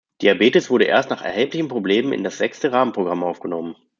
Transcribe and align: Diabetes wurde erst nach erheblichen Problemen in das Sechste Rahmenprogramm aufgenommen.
Diabetes 0.23 0.71
wurde 0.71 0.85
erst 0.85 1.11
nach 1.11 1.21
erheblichen 1.21 1.67
Problemen 1.67 2.11
in 2.11 2.23
das 2.23 2.39
Sechste 2.39 2.71
Rahmenprogramm 2.71 3.21
aufgenommen. 3.23 3.75